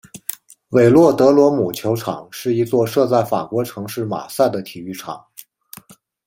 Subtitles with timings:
[0.69, 5.23] 韦洛德罗姆球场是一座设在法国城市马赛的体育场。